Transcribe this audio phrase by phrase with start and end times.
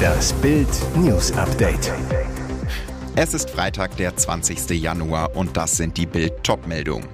[0.00, 1.92] Das Bild News Update.
[3.16, 4.70] Es ist Freitag, der 20.
[4.70, 7.08] Januar und das sind die Bild Topmeldungen.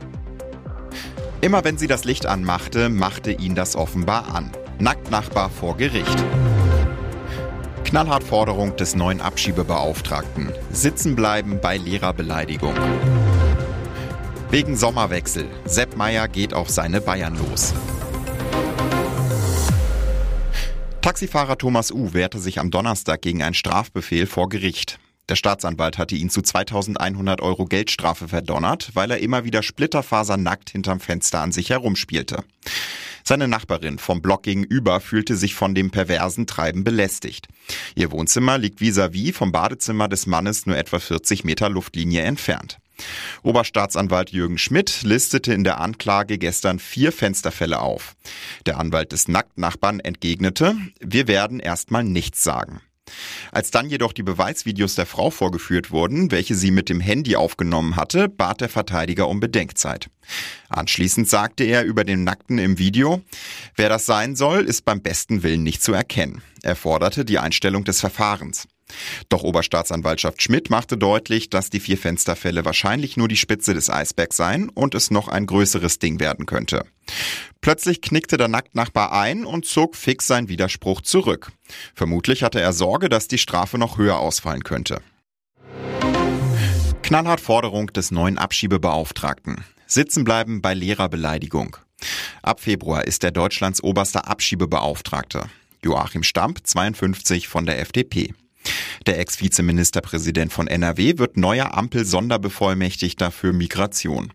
[1.40, 4.50] Immer wenn sie das Licht anmachte, machte ihn das offenbar an.
[4.78, 6.24] Nacktnachbar vor Gericht.
[7.84, 10.52] Knallhart Forderung des neuen Abschiebebeauftragten.
[10.70, 12.74] Sitzen bleiben bei Lehrerbeleidigung.
[14.50, 15.46] Wegen Sommerwechsel.
[15.64, 17.74] Sepp Meier geht auf seine Bayern los.
[21.06, 22.14] Taxifahrer Thomas U.
[22.14, 24.98] wehrte sich am Donnerstag gegen einen Strafbefehl vor Gericht.
[25.28, 30.98] Der Staatsanwalt hatte ihn zu 2100 Euro Geldstrafe verdonnert, weil er immer wieder splitterfasernackt hinterm
[30.98, 32.42] Fenster an sich herumspielte.
[33.22, 37.46] Seine Nachbarin vom Block gegenüber fühlte sich von dem perversen Treiben belästigt.
[37.94, 42.78] Ihr Wohnzimmer liegt vis-à-vis -vis vom Badezimmer des Mannes nur etwa 40 Meter Luftlinie entfernt.
[43.42, 48.16] Oberstaatsanwalt Jürgen Schmidt listete in der Anklage gestern vier Fensterfälle auf.
[48.66, 52.80] Der Anwalt des Nacktnachbarn entgegnete, wir werden erstmal nichts sagen.
[53.52, 57.96] Als dann jedoch die Beweisvideos der Frau vorgeführt wurden, welche sie mit dem Handy aufgenommen
[57.96, 60.10] hatte, bat der Verteidiger um Bedenkzeit.
[60.68, 63.22] Anschließend sagte er über den Nackten im Video,
[63.76, 66.42] wer das sein soll, ist beim besten Willen nicht zu erkennen.
[66.62, 68.66] Er forderte die Einstellung des Verfahrens.
[69.28, 74.36] Doch Oberstaatsanwaltschaft Schmidt machte deutlich, dass die vier Fensterfälle wahrscheinlich nur die Spitze des Eisbergs
[74.36, 76.84] seien und es noch ein größeres Ding werden könnte.
[77.60, 81.52] Plötzlich knickte der Nacktnachbar ein und zog fix seinen Widerspruch zurück.
[81.94, 85.00] Vermutlich hatte er Sorge, dass die Strafe noch höher ausfallen könnte.
[87.02, 89.64] Knallhart Forderung des neuen Abschiebebeauftragten.
[89.86, 91.76] Sitzen bleiben bei Lehrerbeleidigung.
[92.42, 95.48] Ab Februar ist er Deutschlands oberster Abschiebebeauftragter.
[95.84, 98.34] Joachim Stamp, 52 von der FDP.
[99.06, 104.32] Der Ex-Vizeministerpräsident von NRW wird neuer Ampel-Sonderbevollmächtigter für Migration.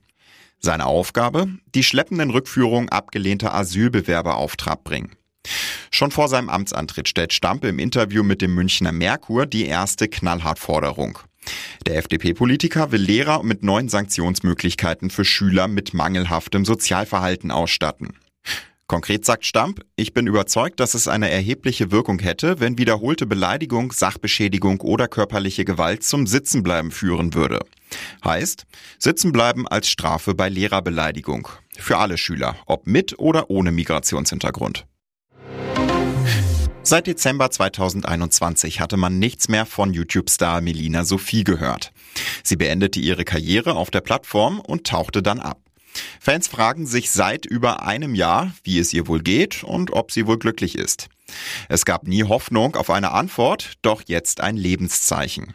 [0.59, 1.47] Seine Aufgabe?
[1.73, 5.15] Die schleppenden Rückführungen abgelehnter Asylbewerber auf Trab bringen.
[5.89, 11.19] Schon vor seinem Amtsantritt stellt Stampe im Interview mit dem Münchner Merkur die erste Knallhartforderung.
[11.87, 18.15] Der FDP-Politiker will Lehrer mit neuen Sanktionsmöglichkeiten für Schüler mit mangelhaftem Sozialverhalten ausstatten.
[18.91, 23.93] Konkret sagt Stamp, ich bin überzeugt, dass es eine erhebliche Wirkung hätte, wenn wiederholte Beleidigung,
[23.93, 27.61] Sachbeschädigung oder körperliche Gewalt zum Sitzenbleiben führen würde.
[28.25, 28.65] Heißt,
[28.99, 31.47] Sitzenbleiben als Strafe bei Lehrerbeleidigung.
[31.77, 34.85] Für alle Schüler, ob mit oder ohne Migrationshintergrund.
[36.83, 41.93] Seit Dezember 2021 hatte man nichts mehr von YouTube-Star Melina Sophie gehört.
[42.43, 45.61] Sie beendete ihre Karriere auf der Plattform und tauchte dann ab.
[46.19, 50.27] Fans fragen sich seit über einem Jahr, wie es ihr wohl geht und ob sie
[50.27, 51.09] wohl glücklich ist.
[51.69, 55.53] Es gab nie Hoffnung auf eine Antwort, doch jetzt ein Lebenszeichen.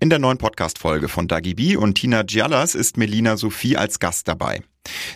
[0.00, 4.28] In der neuen Podcast-Folge von Dagi B und Tina Giallas ist Melina Sophie als Gast
[4.28, 4.62] dabei.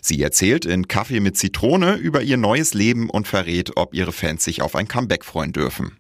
[0.01, 4.45] Sie erzählt in Kaffee mit Zitrone über ihr neues Leben und verrät, ob ihre Fans
[4.45, 5.99] sich auf ein Comeback freuen dürfen.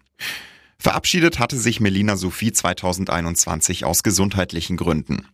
[0.88, 5.26] Verabschiedet hatte sich Melina Sophie 2021 aus gesundheitlichen Gründen.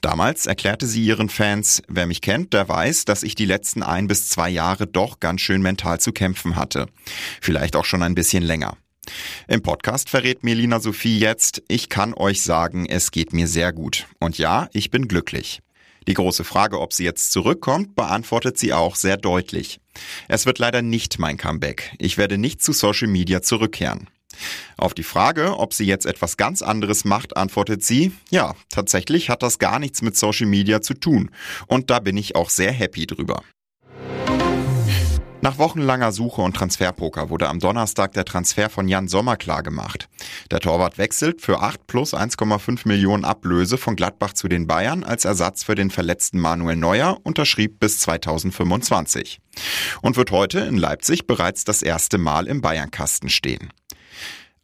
[0.00, 4.06] Damals erklärte sie ihren Fans, wer mich kennt, der weiß, dass ich die letzten ein
[4.06, 6.86] bis zwei Jahre doch ganz schön mental zu kämpfen hatte.
[7.42, 8.78] Vielleicht auch schon ein bisschen länger.
[9.48, 14.06] Im Podcast verrät Melina Sophie jetzt, ich kann euch sagen, es geht mir sehr gut.
[14.18, 15.60] Und ja, ich bin glücklich.
[16.08, 19.78] Die große Frage, ob sie jetzt zurückkommt, beantwortet sie auch sehr deutlich.
[20.26, 21.92] Es wird leider nicht mein Comeback.
[21.98, 24.08] Ich werde nicht zu Social Media zurückkehren.
[24.76, 29.42] Auf die Frage, ob sie jetzt etwas ganz anderes macht, antwortet sie, ja, tatsächlich hat
[29.42, 31.30] das gar nichts mit Social Media zu tun.
[31.66, 33.42] Und da bin ich auch sehr happy drüber.
[35.46, 40.08] Nach wochenlanger Suche und Transferpoker wurde am Donnerstag der Transfer von Jan Sommer klargemacht.
[40.50, 45.24] Der Torwart wechselt für 8 plus 1,5 Millionen Ablöse von Gladbach zu den Bayern als
[45.24, 49.38] Ersatz für den verletzten Manuel Neuer, unterschrieb bis 2025.
[50.02, 53.70] Und wird heute in Leipzig bereits das erste Mal im Bayernkasten stehen.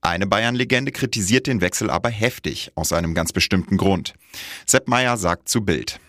[0.05, 4.15] Eine Bayern-Legende kritisiert den Wechsel aber heftig, aus einem ganz bestimmten Grund.
[4.67, 6.01] Sepp Meyer sagt zu Bild.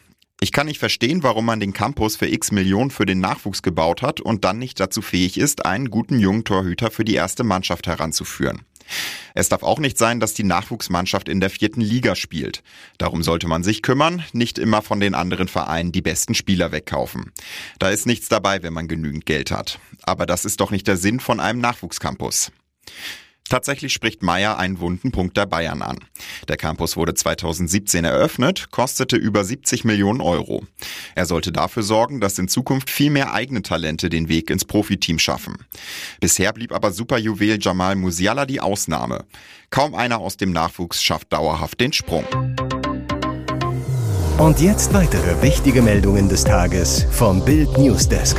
[0.42, 4.02] Ich kann nicht verstehen, warum man den Campus für x Millionen für den Nachwuchs gebaut
[4.02, 7.86] hat und dann nicht dazu fähig ist, einen guten jungen Torhüter für die erste Mannschaft
[7.86, 8.63] heranzuführen.
[9.36, 12.63] Es darf auch nicht sein, dass die Nachwuchsmannschaft in der vierten Liga spielt.
[12.98, 17.31] Darum sollte man sich kümmern, nicht immer von den anderen Vereinen die besten Spieler wegkaufen.
[17.78, 19.80] Da ist nichts dabei, wenn man genügend Geld hat.
[20.01, 22.51] Aber das ist doch nicht der Sinn von einem Nachwuchscampus.
[23.50, 26.00] Tatsächlich spricht Meyer einen wunden Punkt der Bayern an.
[26.48, 30.66] Der Campus wurde 2017 eröffnet, kostete über 70 Millionen Euro.
[31.13, 35.19] Er sollte dafür sorgen, dass in Zukunft viel mehr eigene Talente den Weg ins Profiteam
[35.19, 35.57] schaffen.
[36.19, 39.25] Bisher blieb aber Superjuwel Jamal Musiala die Ausnahme.
[39.69, 42.25] Kaum einer aus dem Nachwuchs schafft dauerhaft den Sprung.
[44.38, 48.38] Und jetzt weitere wichtige Meldungen des Tages vom Bild Newsdesk.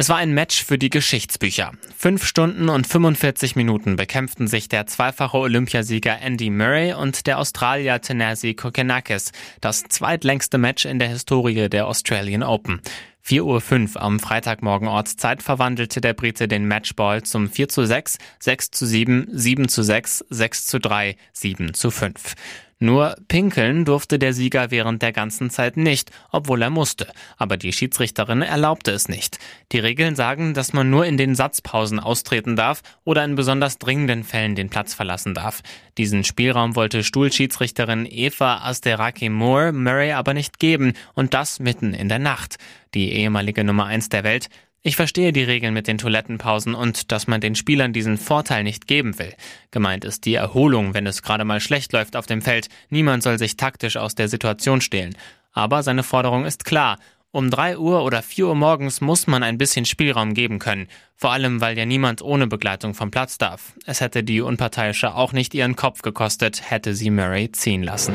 [0.00, 1.72] Es war ein Match für die Geschichtsbücher.
[1.96, 8.00] Fünf Stunden und 45 Minuten bekämpften sich der zweifache Olympiasieger Andy Murray und der Australier
[8.00, 9.32] Tennessee Kokenakis.
[9.60, 12.80] Das zweitlängste Match in der Historie der Australian Open.
[13.26, 18.70] 4.05 Uhr am Freitagmorgen Ortszeit verwandelte der Brite den Matchball zum 4 zu 6, 6
[18.70, 22.36] zu 7, 7 zu 6, 6 zu 3, 7 zu 5.
[22.80, 27.08] Nur pinkeln durfte der Sieger während der ganzen Zeit nicht, obwohl er musste.
[27.36, 29.38] Aber die Schiedsrichterin erlaubte es nicht.
[29.72, 34.22] Die Regeln sagen, dass man nur in den Satzpausen austreten darf oder in besonders dringenden
[34.22, 35.62] Fällen den Platz verlassen darf.
[35.98, 42.08] Diesen Spielraum wollte Stuhlschiedsrichterin Eva Asteraki Moore Murray aber nicht geben und das mitten in
[42.08, 42.58] der Nacht.
[42.94, 44.48] Die ehemalige Nummer eins der Welt
[44.82, 48.86] ich verstehe die Regeln mit den Toilettenpausen und dass man den Spielern diesen Vorteil nicht
[48.86, 49.34] geben will.
[49.70, 52.68] Gemeint ist die Erholung, wenn es gerade mal schlecht läuft auf dem Feld.
[52.88, 55.16] Niemand soll sich taktisch aus der Situation stehlen.
[55.52, 56.98] Aber seine Forderung ist klar.
[57.30, 60.88] Um drei Uhr oder vier Uhr morgens muss man ein bisschen Spielraum geben können.
[61.14, 63.74] Vor allem, weil ja niemand ohne Begleitung vom Platz darf.
[63.84, 68.14] Es hätte die Unparteiische auch nicht ihren Kopf gekostet, hätte sie Murray ziehen lassen.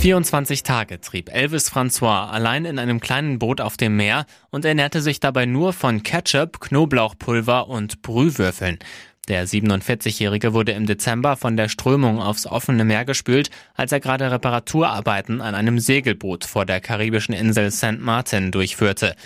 [0.00, 5.02] 24 Tage trieb Elvis François allein in einem kleinen Boot auf dem Meer und ernährte
[5.02, 8.78] sich dabei nur von Ketchup, Knoblauchpulver und Brühwürfeln.
[9.26, 14.30] Der 47-Jährige wurde im Dezember von der Strömung aufs offene Meer gespült, als er gerade
[14.30, 17.98] Reparaturarbeiten an einem Segelboot vor der karibischen Insel St.
[17.98, 19.16] Martin durchführte.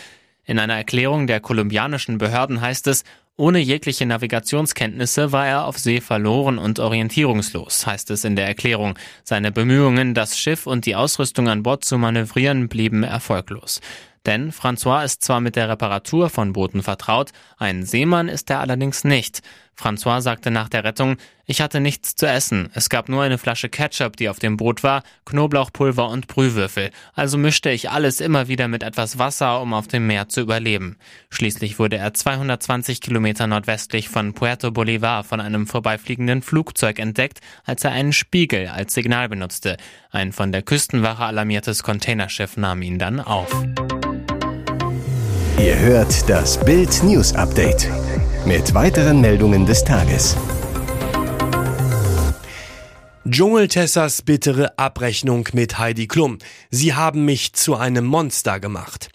[0.45, 3.05] In einer Erklärung der kolumbianischen Behörden heißt es,
[3.43, 8.97] ohne jegliche Navigationskenntnisse war er auf See verloren und orientierungslos, heißt es in der Erklärung.
[9.25, 13.81] Seine Bemühungen, das Schiff und die Ausrüstung an Bord zu manövrieren, blieben erfolglos.
[14.27, 19.05] Denn François ist zwar mit der Reparatur von Booten vertraut, ein Seemann ist er allerdings
[19.05, 19.43] nicht.
[19.77, 22.71] François sagte nach der Rettung, ich hatte nichts zu essen.
[22.73, 26.91] Es gab nur eine Flasche Ketchup, die auf dem Boot war, Knoblauchpulver und Brühwürfel.
[27.15, 30.99] Also mischte ich alles immer wieder mit etwas Wasser, um auf dem Meer zu überleben.
[31.31, 37.83] Schließlich wurde er 220 Kilometer nordwestlich von Puerto Bolivar von einem vorbeifliegenden Flugzeug entdeckt, als
[37.83, 39.79] er einen Spiegel als Signal benutzte.
[40.11, 43.51] Ein von der Küstenwache alarmiertes Containerschiff nahm ihn dann auf.
[45.59, 47.89] Ihr hört das Bild News Update
[48.47, 50.37] mit weiteren Meldungen des Tages.
[53.29, 56.39] Dschungeltessers bittere Abrechnung mit Heidi Klum.
[56.71, 59.11] Sie haben mich zu einem Monster gemacht.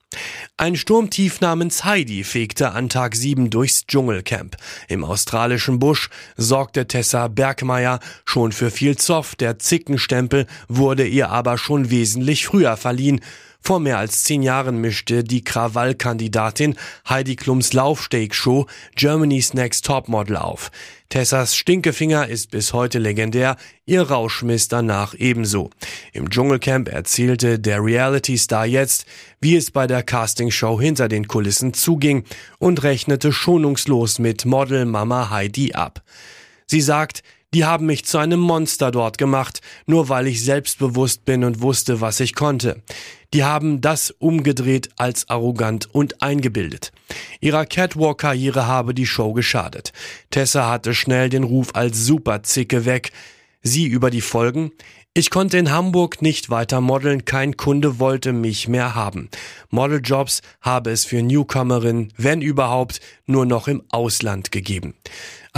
[0.57, 4.55] Ein Sturmtief namens Heidi fegte an Tag 7 durchs Dschungelcamp.
[4.87, 9.35] Im australischen Busch sorgte Tessa Bergmeier schon für viel Zoff.
[9.35, 13.21] Der Zickenstempel wurde ihr aber schon wesentlich früher verliehen.
[13.67, 16.77] Vor mehr als zehn Jahren mischte die Krawallkandidatin
[17.09, 18.65] Heidi Klums Laufsteak-Show
[18.95, 20.71] Germany's Next Topmodel auf.
[21.09, 25.69] Tessas Stinkefinger ist bis heute legendär, ihr Rauschmiss danach ebenso.
[26.13, 29.05] Im Dschungelcamp erzählte der Reality-Star jetzt,
[29.41, 32.23] wie es bei der Castingshow hinter den Kulissen zuging
[32.59, 36.03] und rechnete schonungslos mit Model Mama Heidi ab.
[36.67, 37.21] Sie sagt,
[37.53, 42.01] die haben mich zu einem Monster dort gemacht, nur weil ich selbstbewusst bin und wusste,
[42.01, 42.83] was ich konnte.
[43.33, 46.91] Die haben das umgedreht als arrogant und eingebildet.
[47.39, 49.93] Ihrer Catwalk-Karriere habe die Show geschadet.
[50.29, 53.11] Tessa hatte schnell den Ruf als Superzicke weg.
[53.61, 54.71] Sie über die Folgen?
[55.13, 59.29] Ich konnte in Hamburg nicht weiter modeln, kein Kunde wollte mich mehr haben.
[59.71, 64.93] Modeljobs habe es für Newcomerinnen, wenn überhaupt, nur noch im Ausland gegeben.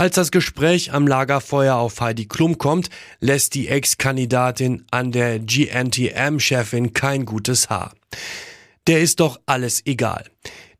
[0.00, 2.88] Als das Gespräch am Lagerfeuer auf Heidi Klum kommt,
[3.20, 7.92] lässt die Ex-Kandidatin an der GNTM-Chefin kein gutes Haar.
[8.86, 10.24] Der ist doch alles egal.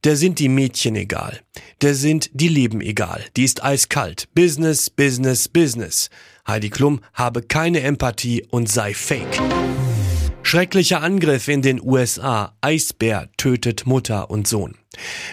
[0.05, 1.39] Der sind die Mädchen egal.
[1.83, 3.23] Der sind die Leben egal.
[3.37, 4.27] Die ist eiskalt.
[4.35, 6.09] Business, Business, Business.
[6.49, 9.39] Heidi Klum habe keine Empathie und sei fake.
[10.51, 12.57] Schrecklicher Angriff in den USA.
[12.61, 14.75] Eisbär tötet Mutter und Sohn.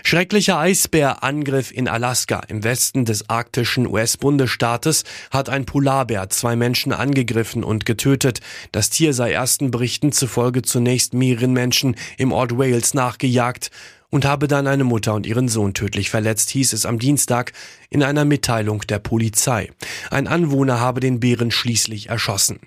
[0.04, 7.64] Schrecklicher Eisbärangriff in Alaska im Westen des arktischen US-Bundesstaates hat ein Polarbär zwei Menschen angegriffen
[7.64, 8.42] und getötet.
[8.72, 13.72] Das Tier sei ersten Berichten zufolge zunächst mehreren Menschen im Ort Wales nachgejagt
[14.10, 17.54] und habe dann eine Mutter und ihren Sohn tödlich verletzt, hieß es am Dienstag
[17.90, 19.72] in einer Mitteilung der Polizei.
[20.12, 22.60] Ein Anwohner habe den Bären schließlich erschossen.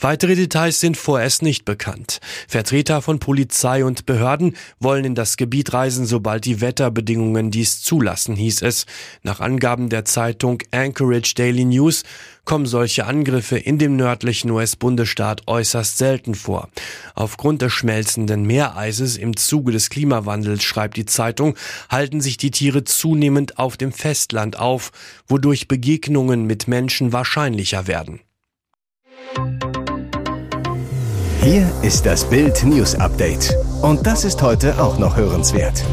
[0.00, 2.20] Weitere Details sind vorerst nicht bekannt.
[2.48, 8.36] Vertreter von Polizei und Behörden wollen in das Gebiet reisen, sobald die Wetterbedingungen dies zulassen,
[8.36, 8.86] hieß es.
[9.22, 12.02] Nach Angaben der Zeitung Anchorage Daily News
[12.46, 16.68] kommen solche Angriffe in dem nördlichen US-Bundesstaat äußerst selten vor.
[17.14, 21.56] Aufgrund des schmelzenden Meereises im Zuge des Klimawandels, schreibt die Zeitung,
[21.90, 24.90] halten sich die Tiere zunehmend auf dem Festland auf,
[25.28, 28.20] wodurch Begegnungen mit Menschen wahrscheinlicher werden.
[31.42, 33.54] Hier ist das Bild News Update.
[33.80, 35.84] Und das ist heute auch noch hörenswert.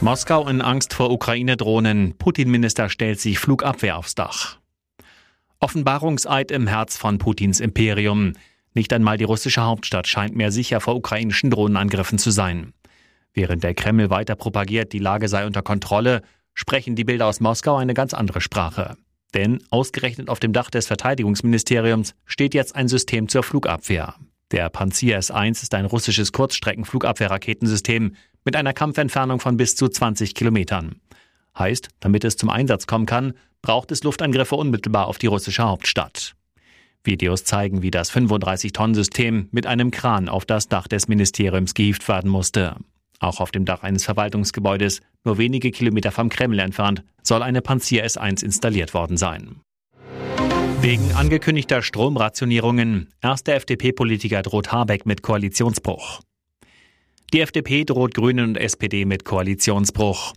[0.00, 2.14] Moskau in Angst vor Ukraine-Drohnen.
[2.16, 4.58] Putin-Minister stellt sich Flugabwehr aufs Dach.
[5.58, 8.34] Offenbarungseid im Herz von Putins Imperium.
[8.74, 12.72] Nicht einmal die russische Hauptstadt scheint mehr sicher vor ukrainischen Drohnenangriffen zu sein.
[13.38, 16.22] Während der Kreml weiter propagiert, die Lage sei unter Kontrolle,
[16.54, 18.96] sprechen die Bilder aus Moskau eine ganz andere Sprache.
[19.32, 24.16] Denn ausgerechnet auf dem Dach des Verteidigungsministeriums steht jetzt ein System zur Flugabwehr.
[24.50, 30.96] Der Panzer S-1 ist ein russisches Kurzstreckenflugabwehrraketensystem mit einer Kampfentfernung von bis zu 20 Kilometern.
[31.56, 36.34] Heißt, damit es zum Einsatz kommen kann, braucht es Luftangriffe unmittelbar auf die russische Hauptstadt.
[37.04, 42.32] Videos zeigen, wie das 35-Tonnen-System mit einem Kran auf das Dach des Ministeriums gehievt werden
[42.32, 42.74] musste.
[43.20, 48.04] Auch auf dem Dach eines Verwaltungsgebäudes, nur wenige Kilometer vom Kreml entfernt, soll eine Panzer
[48.04, 49.60] S1 installiert worden sein.
[50.80, 53.12] Wegen angekündigter Stromrationierungen.
[53.20, 56.20] Erster FDP-Politiker droht Habeck mit Koalitionsbruch.
[57.32, 60.34] Die FDP droht Grünen und SPD mit Koalitionsbruch.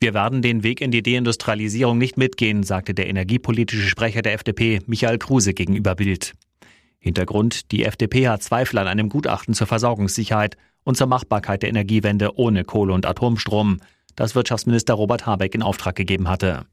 [0.00, 4.80] Wir werden den Weg in die Deindustrialisierung nicht mitgehen, sagte der energiepolitische Sprecher der FDP,
[4.86, 6.34] Michael Kruse, gegenüber Bild.
[6.98, 12.38] Hintergrund, die FDP hat Zweifel an einem Gutachten zur Versorgungssicherheit und zur Machbarkeit der Energiewende
[12.38, 13.78] ohne Kohle und Atomstrom,
[14.16, 16.66] das Wirtschaftsminister Robert Habeck in Auftrag gegeben hatte.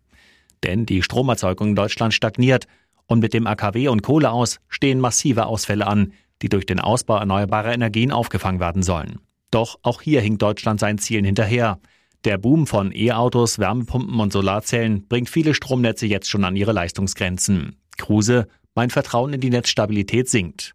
[0.64, 2.68] Denn die Stromerzeugung in Deutschland stagniert
[3.08, 7.18] und mit dem AKW und Kohle aus stehen massive Ausfälle an, die durch den Ausbau
[7.18, 9.20] erneuerbarer Energien aufgefangen werden sollen.
[9.52, 11.80] Doch auch hier hinkt Deutschland seinen Zielen hinterher.
[12.24, 17.78] Der Boom von E-Autos, Wärmepumpen und Solarzellen bringt viele Stromnetze jetzt schon an ihre Leistungsgrenzen.
[17.98, 20.74] Kruse, mein Vertrauen in die Netzstabilität sinkt.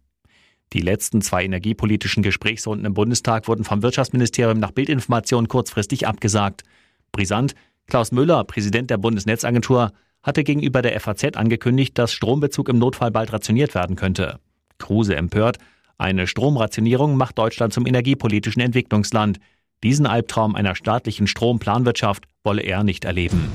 [0.73, 6.63] Die letzten zwei energiepolitischen Gesprächsrunden im Bundestag wurden vom Wirtschaftsministerium nach Bildinformation kurzfristig abgesagt.
[7.11, 7.55] Brisant,
[7.87, 9.93] Klaus Müller, Präsident der Bundesnetzagentur,
[10.23, 14.39] hatte gegenüber der FAZ angekündigt, dass Strombezug im Notfall bald rationiert werden könnte.
[14.77, 15.57] Kruse empört,
[15.97, 19.39] eine Stromrationierung macht Deutschland zum energiepolitischen Entwicklungsland.
[19.83, 23.49] Diesen Albtraum einer staatlichen Stromplanwirtschaft wolle er nicht erleben.